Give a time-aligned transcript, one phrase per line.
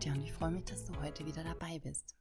[0.00, 2.16] Katja und ich freue mich, dass du heute wieder dabei bist.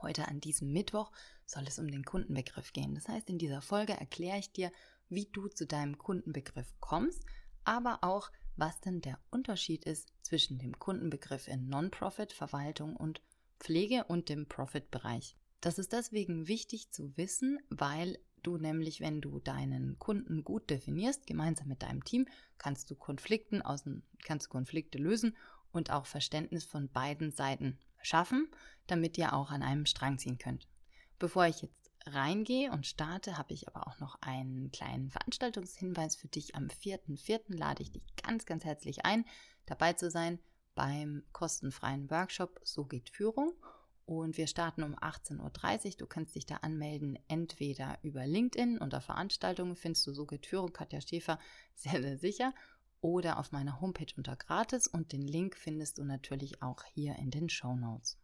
[0.00, 1.10] Heute an diesem Mittwoch
[1.44, 2.94] soll es um den Kundenbegriff gehen.
[2.94, 4.70] Das heißt, in dieser Folge erkläre ich dir,
[5.08, 7.24] wie du zu deinem Kundenbegriff kommst,
[7.64, 13.22] aber auch, was denn der Unterschied ist zwischen dem Kundenbegriff in Non-Profit, Verwaltung und
[13.58, 15.36] Pflege und dem Profit-Bereich.
[15.60, 21.26] Das ist deswegen wichtig zu wissen, weil du nämlich, wenn du deinen Kunden gut definierst,
[21.26, 23.82] gemeinsam mit deinem Team, kannst du Konflikten aus,
[24.22, 25.36] kannst Konflikte lösen
[25.72, 28.48] und auch Verständnis von beiden Seiten schaffen,
[28.86, 30.68] damit ihr auch an einem Strang ziehen könnt.
[31.18, 36.28] Bevor ich jetzt reingehe und starte, habe ich aber auch noch einen kleinen Veranstaltungshinweis für
[36.28, 36.54] dich.
[36.54, 37.56] Am 4.4.
[37.56, 39.24] lade ich dich ganz, ganz herzlich ein,
[39.66, 40.38] dabei zu sein
[40.74, 43.52] beim kostenfreien Workshop So geht Führung.
[44.04, 45.92] Und wir starten um 18.30 Uhr.
[45.98, 50.72] Du kannst dich da anmelden, entweder über LinkedIn unter Veranstaltungen findest du So geht Führung,
[50.72, 51.38] Katja Schäfer,
[51.74, 52.52] sehr, sehr sicher,
[53.02, 57.30] oder auf meiner Homepage unter Gratis und den Link findest du natürlich auch hier in
[57.30, 58.16] den Show Notes.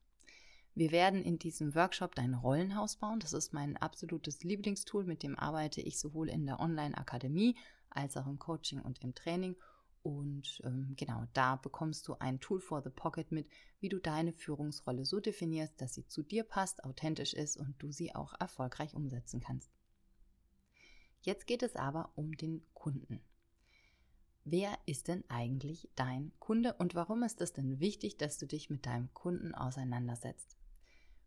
[0.74, 3.18] Wir werden in diesem Workshop dein Rollenhaus bauen.
[3.18, 7.56] Das ist mein absolutes Lieblingstool, mit dem arbeite ich sowohl in der Online-Akademie
[7.90, 9.56] als auch im Coaching und im Training.
[10.04, 13.48] Und ähm, genau, da bekommst du ein Tool for the Pocket mit,
[13.80, 17.90] wie du deine Führungsrolle so definierst, dass sie zu dir passt, authentisch ist und du
[17.90, 19.72] sie auch erfolgreich umsetzen kannst.
[21.22, 23.20] Jetzt geht es aber um den Kunden.
[24.50, 28.70] Wer ist denn eigentlich dein Kunde und warum ist es denn wichtig, dass du dich
[28.70, 30.56] mit deinem Kunden auseinandersetzt?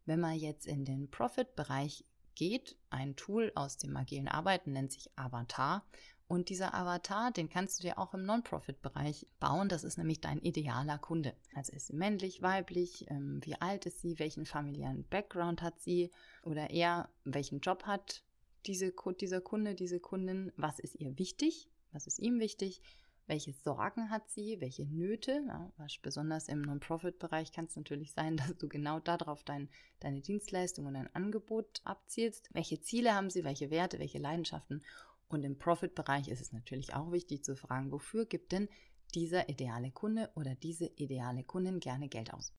[0.08, 5.12] Wenn man jetzt in den Profit-Bereich geht, ein Tool aus dem agilen Arbeiten nennt sich
[5.16, 5.86] Avatar
[6.28, 9.70] und dieser Avatar, den kannst du dir auch im Non-Profit-Bereich bauen.
[9.70, 11.36] Das ist nämlich dein idealer Kunde.
[11.54, 16.10] Also ist sie männlich, weiblich, ähm, wie alt ist sie, welchen familiären Background hat sie
[16.42, 18.24] oder eher welchen Job hat
[18.66, 22.82] diese, dieser Kunde, diese Kundin, was ist ihr wichtig, was ist ihm wichtig
[23.32, 25.42] welche Sorgen hat sie, welche Nöte.
[25.48, 25.72] Ja,
[26.02, 29.70] besonders im Non-Profit-Bereich kann es natürlich sein, dass du genau darauf dein,
[30.02, 32.50] deine Dienstleistung und dein Angebot abzielst.
[32.52, 34.84] Welche Ziele haben sie, welche Werte, welche Leidenschaften.
[35.30, 38.68] Und im Profit-Bereich ist es natürlich auch wichtig zu fragen, wofür gibt denn
[39.16, 42.54] dieser ideale Kunde oder diese ideale Kundin gerne Geld aus.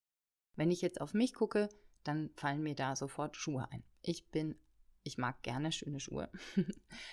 [0.56, 1.68] Wenn ich jetzt auf mich gucke,
[2.02, 3.84] dann fallen mir da sofort Schuhe ein.
[4.00, 4.56] Ich bin,
[5.02, 6.30] ich mag gerne schöne Schuhe.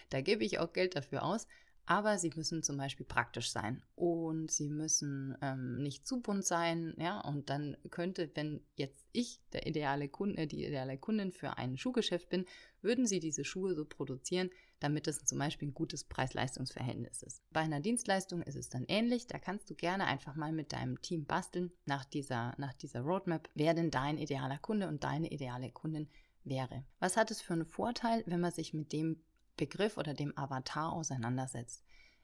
[0.09, 1.45] da gebe ich auch Geld dafür aus,
[1.89, 6.93] aber sie müssen zum Beispiel praktisch sein und sie müssen ähm, nicht zu bunt sein,
[6.99, 11.77] ja, und dann könnte, wenn jetzt ich der ideale Kunde, die ideale Kundin für ein
[11.77, 12.45] Schuhgeschäft bin,
[12.83, 17.41] würden sie diese Schuhe so produzieren, damit es zum Beispiel ein gutes Preis-Leistungs-Verhältnis ist.
[17.49, 21.01] Bei einer Dienstleistung ist es dann ähnlich, da kannst du gerne einfach mal mit deinem
[21.01, 25.71] Team basteln nach dieser, nach dieser Roadmap, wer denn dein idealer Kunde und deine ideale
[25.71, 26.07] Kundin
[26.43, 26.83] wäre.
[26.99, 29.23] Was hat es für einen Vorteil, wenn man sich mit dem
[29.59, 31.83] Begriff oder dem Avatar auseinandersetzt.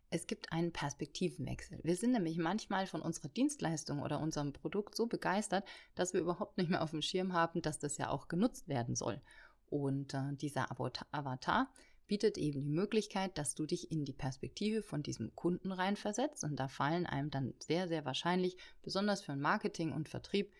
[0.09, 1.81] Es gibt einen Perspektivenwechsel.
[1.83, 6.57] Wir sind nämlich manchmal von unserer Dienstleistung oder unserem Produkt so begeistert, dass wir überhaupt
[6.57, 9.21] nicht mehr auf dem Schirm haben, dass das ja auch genutzt werden soll.
[9.67, 11.69] Und äh, dieser Avatar
[12.07, 16.55] bietet eben die Möglichkeit, dass du dich in die Perspektive von diesem Kunden reinversetzt und
[16.55, 20.53] da fallen einem dann sehr, sehr wahrscheinlich, besonders für Marketing und Vertrieb,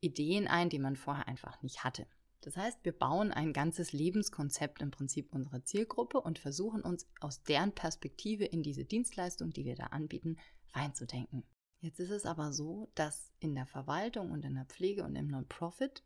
[0.00, 2.06] Ideen ein, die man vorher einfach nicht hatte.
[2.42, 7.42] Das heißt, wir bauen ein ganzes Lebenskonzept im Prinzip unserer Zielgruppe und versuchen uns aus
[7.42, 10.38] deren Perspektive in diese Dienstleistung, die wir da anbieten,
[10.72, 11.44] reinzudenken.
[11.80, 15.28] Jetzt ist es aber so, dass in der Verwaltung und in der Pflege und im
[15.28, 16.02] Non-Profit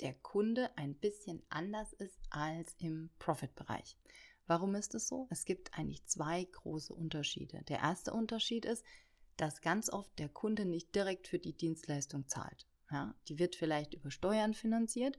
[0.00, 3.96] der Kunde ein bisschen anders ist als im Profit-Bereich.
[4.46, 5.26] Warum ist es so?
[5.30, 7.62] Es gibt eigentlich zwei große Unterschiede.
[7.64, 8.84] Der erste Unterschied ist,
[9.36, 12.66] dass ganz oft der Kunde nicht direkt für die Dienstleistung zahlt.
[12.90, 15.18] Ja, die wird vielleicht über Steuern finanziert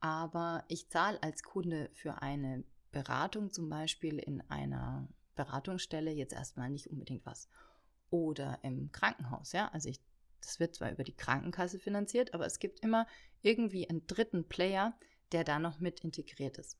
[0.00, 6.70] aber ich zahle als Kunde für eine Beratung zum Beispiel in einer Beratungsstelle jetzt erstmal
[6.70, 7.48] nicht unbedingt was.
[8.10, 9.68] Oder im Krankenhaus, ja.
[9.72, 10.00] Also ich,
[10.40, 13.06] das wird zwar über die Krankenkasse finanziert, aber es gibt immer
[13.42, 14.96] irgendwie einen dritten Player,
[15.32, 16.78] der da noch mit integriert ist.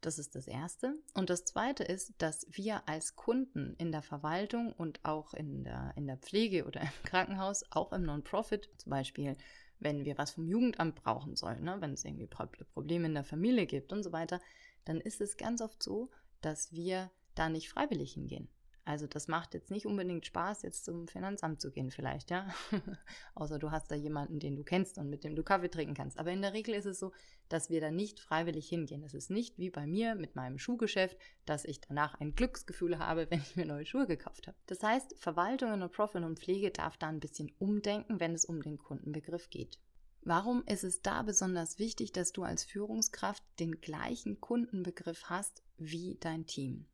[0.00, 0.94] Das ist das Erste.
[1.14, 5.92] Und das Zweite ist, dass wir als Kunden in der Verwaltung und auch in der,
[5.96, 9.36] in der Pflege oder im Krankenhaus, auch im Non-Profit, zum Beispiel
[9.78, 11.76] wenn wir was vom Jugendamt brauchen sollen, ne?
[11.80, 14.40] wenn es irgendwie Probleme in der Familie gibt und so weiter,
[14.84, 18.48] dann ist es ganz oft so, dass wir da nicht freiwillig hingehen.
[18.86, 22.46] Also das macht jetzt nicht unbedingt Spaß, jetzt zum Finanzamt zu gehen vielleicht, ja.
[23.34, 26.20] Außer du hast da jemanden, den du kennst und mit dem du Kaffee trinken kannst.
[26.20, 27.10] Aber in der Regel ist es so,
[27.48, 29.02] dass wir da nicht freiwillig hingehen.
[29.02, 33.26] Es ist nicht wie bei mir mit meinem Schuhgeschäft, dass ich danach ein Glücksgefühl habe,
[33.30, 34.56] wenn ich mir neue Schuhe gekauft habe.
[34.66, 38.62] Das heißt, Verwaltung und Profit und Pflege darf da ein bisschen umdenken, wenn es um
[38.62, 39.80] den Kundenbegriff geht.
[40.22, 46.18] Warum ist es da besonders wichtig, dass du als Führungskraft den gleichen Kundenbegriff hast wie
[46.20, 46.86] dein Team?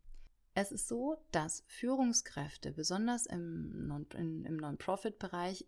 [0.54, 5.66] Es ist so, dass Führungskräfte, besonders im Non-Profit-Bereich,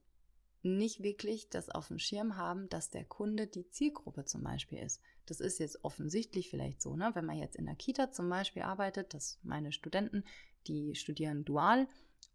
[0.62, 5.00] nicht wirklich das auf dem Schirm haben, dass der Kunde die Zielgruppe zum Beispiel ist.
[5.26, 7.10] Das ist jetzt offensichtlich vielleicht so, ne?
[7.14, 10.24] wenn man jetzt in der Kita zum Beispiel arbeitet, dass meine Studenten,
[10.66, 11.86] die studieren dual.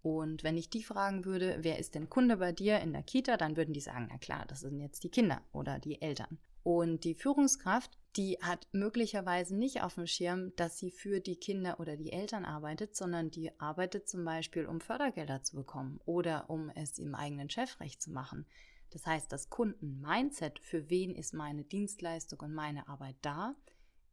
[0.02, 3.36] Und wenn ich die fragen würde, wer ist denn Kunde bei dir in der Kita,
[3.36, 6.38] dann würden die sagen, na klar, das sind jetzt die Kinder oder die Eltern.
[6.64, 11.80] Und die Führungskraft, die hat möglicherweise nicht auf dem Schirm, dass sie für die Kinder
[11.80, 16.70] oder die Eltern arbeitet, sondern die arbeitet zum Beispiel, um Fördergelder zu bekommen oder um
[16.70, 18.46] es im eigenen Chef recht zu machen.
[18.92, 23.56] Das heißt, das Kunden-Mindset, für wen ist meine Dienstleistung und meine Arbeit da,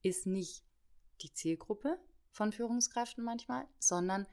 [0.02, 0.62] ist nicht
[1.22, 1.98] die Zielgruppe
[2.30, 4.26] von Führungskräften manchmal, sondern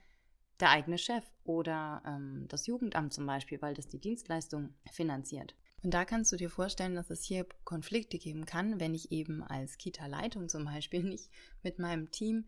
[0.59, 5.56] der eigene Chef oder ähm, das Jugendamt zum Beispiel, weil das die Dienstleistung finanziert.
[5.83, 9.44] Und da kannst du dir vorstellen, dass es hier Konflikte geben kann, wenn ich eben
[9.44, 11.30] als Kita-Leitung zum Beispiel nicht
[11.62, 12.45] mit meinem Team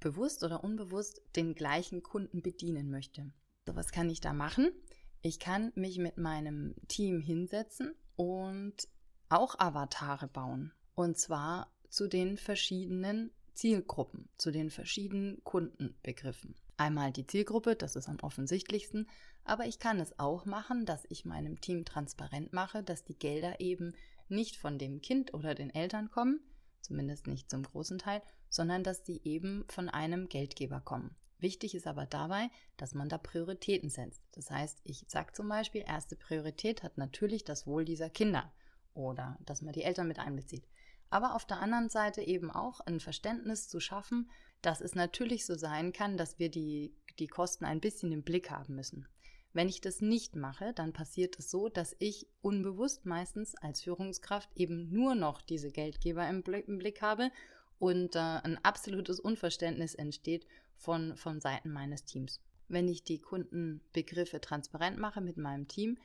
[0.00, 3.32] bewusst oder unbewusst den gleichen Kunden bedienen möchte.
[3.66, 4.70] So, was kann ich da machen?
[5.22, 8.88] Ich kann mich mit meinem Team hinsetzen und
[9.28, 10.72] auch Avatare bauen.
[10.94, 16.54] Und zwar zu den verschiedenen Zielgruppen, zu den verschiedenen Kundenbegriffen.
[16.76, 19.06] Einmal die Zielgruppe, das ist am offensichtlichsten,
[19.44, 23.60] aber ich kann es auch machen, dass ich meinem Team transparent mache, dass die Gelder
[23.60, 23.94] eben
[24.28, 26.40] nicht von dem Kind oder den Eltern kommen,
[26.80, 31.16] zumindest nicht zum großen Teil, sondern dass die eben von einem Geldgeber kommen.
[31.38, 34.22] Wichtig ist aber dabei, dass man da Prioritäten setzt.
[34.32, 38.52] Das heißt, ich sage zum Beispiel, erste Priorität hat natürlich das Wohl dieser Kinder
[38.92, 40.66] oder dass man die Eltern mit einbezieht.
[41.08, 44.30] Aber auf der anderen Seite eben auch ein Verständnis zu schaffen,
[44.62, 48.50] dass es natürlich so sein kann, dass wir die, die Kosten ein bisschen im Blick
[48.50, 49.06] haben müssen.
[49.52, 54.48] Wenn ich das nicht mache, dann passiert es so, dass ich unbewusst meistens als Führungskraft
[54.54, 57.32] eben nur noch diese Geldgeber im Blick, im Blick habe
[57.78, 60.46] und äh, ein absolutes Unverständnis entsteht
[60.76, 62.40] von, von Seiten meines Teams.
[62.68, 65.98] Wenn ich die Kundenbegriffe transparent mache mit meinem Team,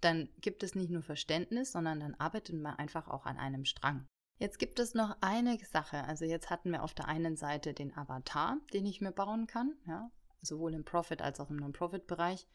[0.00, 4.06] dann gibt es nicht nur Verständnis, sondern dann arbeitet man einfach auch an einem Strang.
[4.38, 6.04] Jetzt gibt es noch eine Sache.
[6.04, 9.74] Also jetzt hatten wir auf der einen Seite den Avatar, den ich mir bauen kann,
[9.86, 10.10] ja,
[10.42, 12.46] sowohl im Profit als auch im Non-Profit-Bereich.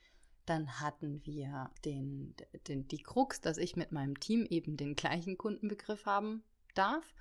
[0.45, 2.35] Dann hatten wir den,
[2.67, 6.43] den, die Krux, dass ich mit meinem Team eben den gleichen Kundenbegriff haben
[6.73, 7.13] darf.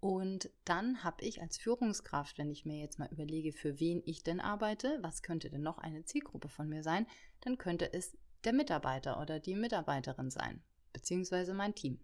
[0.00, 4.22] Und dann habe ich als Führungskraft, wenn ich mir jetzt mal überlege, für wen ich
[4.22, 7.06] denn arbeite, was könnte denn noch eine Zielgruppe von mir sein,
[7.40, 8.14] dann könnte es
[8.44, 10.62] der Mitarbeiter oder die Mitarbeiterin sein,
[10.92, 12.00] beziehungsweise mein Team.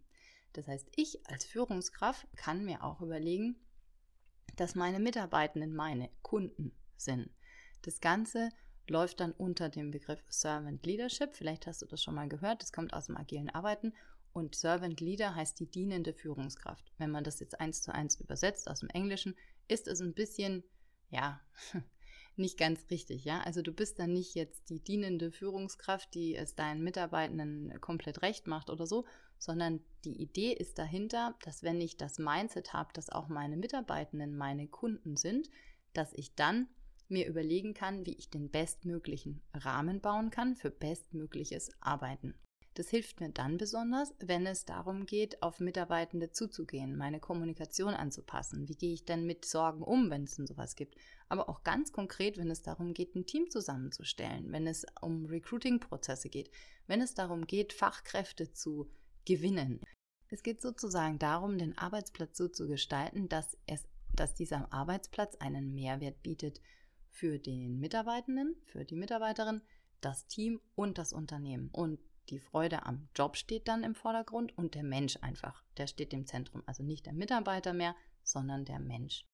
[0.52, 3.56] Das heißt, ich als Führungskraft kann mir auch überlegen,
[4.56, 7.30] dass meine Mitarbeitenden meine Kunden sind.
[7.82, 8.50] Das Ganze
[8.88, 11.34] läuft dann unter dem Begriff Servant Leadership.
[11.34, 12.62] Vielleicht hast du das schon mal gehört.
[12.62, 13.94] Das kommt aus dem agilen Arbeiten.
[14.32, 16.92] Und Servant Leader heißt die dienende Führungskraft.
[16.98, 19.36] Wenn man das jetzt eins zu eins übersetzt aus dem Englischen,
[19.68, 20.62] ist es ein bisschen,
[21.10, 21.40] ja,
[22.36, 23.40] nicht ganz richtig, ja.
[23.40, 28.46] Also du bist dann nicht jetzt die dienende Führungskraft, die es deinen Mitarbeitenden komplett recht
[28.46, 29.04] macht oder so,
[29.40, 34.36] sondern die Idee ist dahinter, dass wenn ich das Mindset habe, dass auch meine Mitarbeitenden
[34.36, 35.50] meine Kunden sind,
[35.92, 36.68] dass ich dann
[37.08, 42.34] mir überlegen kann, wie ich den bestmöglichen Rahmen bauen kann für bestmögliches Arbeiten.
[42.74, 48.68] Das hilft mir dann besonders, wenn es darum geht, auf Mitarbeitende zuzugehen, meine Kommunikation anzupassen.
[48.68, 50.94] Wie gehe ich denn mit Sorgen um, wenn es denn sowas gibt?
[51.28, 56.28] Aber auch ganz konkret, wenn es darum geht, ein Team zusammenzustellen, wenn es um Recruiting-Prozesse
[56.28, 56.50] geht,
[56.86, 58.88] wenn es darum geht, Fachkräfte zu
[59.30, 59.80] gewinnen.
[60.28, 65.72] Es geht sozusagen darum, den Arbeitsplatz so zu gestalten, dass, es, dass dieser Arbeitsplatz einen
[65.72, 66.60] Mehrwert bietet
[67.10, 69.62] für den Mitarbeitenden, für die Mitarbeiterin,
[70.00, 71.68] das Team und das Unternehmen.
[71.70, 76.12] Und die Freude am Job steht dann im Vordergrund und der Mensch einfach, der steht
[76.12, 76.64] im Zentrum.
[76.66, 77.94] Also nicht der Mitarbeiter mehr,
[78.24, 79.24] sondern der Mensch.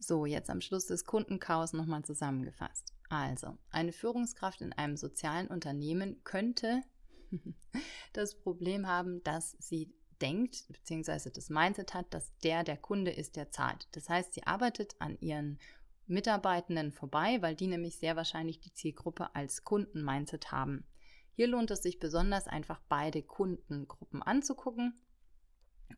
[0.00, 2.92] So, jetzt am Schluss des Kundenchaos nochmal zusammengefasst.
[3.08, 6.82] Also, eine Führungskraft in einem sozialen Unternehmen könnte
[8.12, 13.36] das Problem haben, dass sie denkt, beziehungsweise das Mindset hat, dass der der Kunde ist,
[13.36, 13.88] der zahlt.
[13.92, 15.58] Das heißt, sie arbeitet an ihren
[16.06, 20.84] Mitarbeitenden vorbei, weil die nämlich sehr wahrscheinlich die Zielgruppe als Kunden-Mindset haben.
[21.34, 25.00] Hier lohnt es sich besonders einfach beide Kundengruppen anzugucken,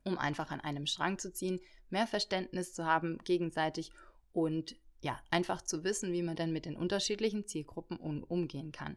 [0.05, 1.61] um einfach an einem Strang zu ziehen,
[1.91, 3.93] mehr Verständnis zu haben gegenseitig
[4.33, 8.97] und ja, einfach zu wissen, wie man dann mit den unterschiedlichen Zielgruppen um, umgehen kann.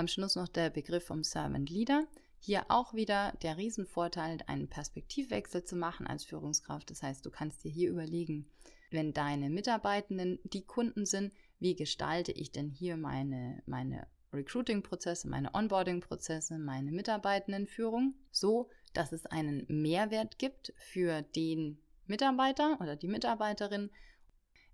[0.00, 2.06] Am Schluss noch der Begriff vom Servant Leader.
[2.38, 6.88] Hier auch wieder der Riesenvorteil, einen Perspektivwechsel zu machen als Führungskraft.
[6.88, 8.50] Das heißt, du kannst dir hier überlegen,
[8.90, 15.54] wenn deine Mitarbeitenden die Kunden sind, wie gestalte ich denn hier meine, meine Recruiting-Prozesse, meine
[15.54, 21.76] Onboarding-Prozesse, meine Mitarbeitendenführung, so dass es einen Mehrwert gibt für den
[22.06, 23.90] Mitarbeiter oder die Mitarbeiterin.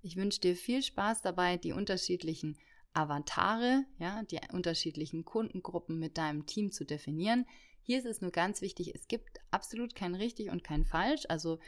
[0.03, 2.57] Ich wünsche dir viel Spaß dabei, die unterschiedlichen
[2.97, 7.47] Avatare, ja, die unterschiedlichen Kundengruppen mit deinem Team zu definieren.
[7.83, 11.25] Hier ist es nur ganz wichtig, es gibt absolut kein richtig und kein falsch.
[11.29, 11.59] Also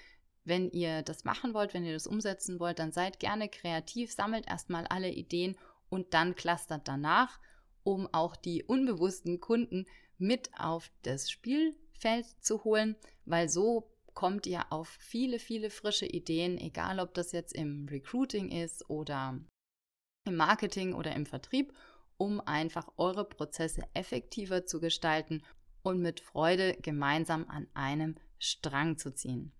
[0.44, 4.48] wenn ihr das machen wollt, wenn ihr das umsetzen wollt, dann seid gerne kreativ, sammelt
[4.48, 5.56] erstmal alle Ideen
[5.90, 7.38] und dann clustert danach,
[7.82, 14.72] um auch die unbewussten Kunden mit auf das Spielfeld zu holen, weil so kommt ihr
[14.72, 19.38] auf viele, viele frische Ideen, egal ob das jetzt im Recruiting ist oder
[20.28, 21.72] im Marketing oder im Vertrieb,
[22.16, 25.42] um einfach eure Prozesse effektiver zu gestalten
[25.82, 29.52] und mit Freude gemeinsam an einem Strang zu ziehen.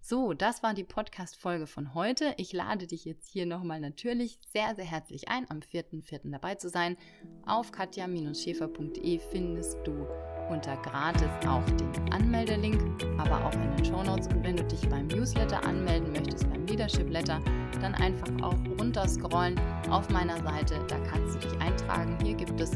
[0.00, 2.32] So, das war die Podcast-Folge von heute.
[2.36, 6.30] Ich lade dich jetzt hier nochmal natürlich sehr, sehr herzlich ein, am 4.4.
[6.30, 6.96] dabei zu sein.
[7.44, 10.06] Auf katja-schäfer.de findest du
[10.48, 12.80] unter gratis auch den Anmeldelink,
[13.18, 14.28] aber auch in den Shownotes.
[14.28, 17.40] Und wenn du dich beim Newsletter anmelden möchtest, beim Leadership Letter,
[17.80, 19.58] dann einfach auch runterscrollen
[19.90, 20.78] auf meiner Seite.
[20.88, 22.16] Da kannst du dich eintragen.
[22.22, 22.72] Hier gibt es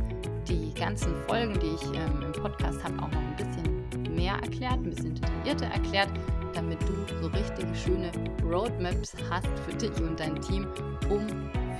[0.48, 4.74] die ganzen Folgen, die ich ähm, im Podcast habe, auch noch ein bisschen mehr erklärt,
[4.74, 6.08] ein bisschen detaillierter erklärt,
[6.54, 8.10] damit du so richtige schöne
[8.42, 10.66] Roadmaps hast für dich und dein Team,
[11.08, 11.26] um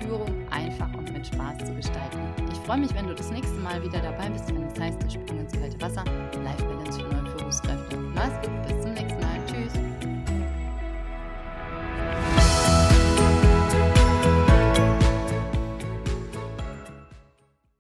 [0.00, 2.18] Führung einfach und mit Spaß zu gestalten.
[2.50, 5.10] Ich freue mich, wenn du das nächste Mal wieder dabei bist, wenn es heißt, der
[5.10, 6.04] Sprung ins kalte Wasser,
[6.42, 7.96] Life Balance für neue Führungskräfte.
[7.96, 8.69] Mach's gut,